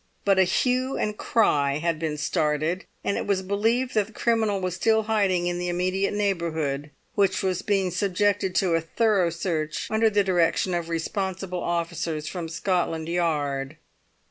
But 0.25 0.39
a 0.39 0.45
hue 0.45 0.97
and 0.97 1.15
cry 1.15 1.77
had 1.77 1.99
been 1.99 2.17
started, 2.17 2.85
and 3.03 3.17
it 3.17 3.27
was 3.27 3.43
believed 3.43 3.93
that 3.93 4.07
the 4.07 4.11
criminal 4.13 4.59
was 4.59 4.73
still 4.73 5.01
in 5.01 5.05
hiding 5.05 5.45
in 5.45 5.59
the 5.59 5.69
immediate 5.69 6.11
neighbourhood, 6.15 6.89
which 7.13 7.43
was 7.43 7.61
being 7.61 7.91
subjected 7.91 8.55
to 8.55 8.73
a 8.73 8.81
thorough 8.81 9.29
search 9.29 9.87
under 9.91 10.09
the 10.09 10.23
direction 10.23 10.73
of 10.73 10.89
responsible 10.89 11.61
officers 11.61 12.27
from 12.27 12.49
Scotland 12.49 13.09
Yard. 13.09 13.77